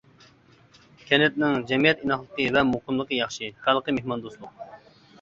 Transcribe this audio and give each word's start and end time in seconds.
كەنتنىڭ 1.09 1.53
جەمئىيەت 1.73 2.03
ئىناقلىقى 2.07 2.49
ۋە 2.57 2.65
مۇقىملىقى 2.73 3.23
ياخشى، 3.23 3.55
خەلقى 3.69 3.99
مېھماندوستلۇق. 4.01 4.69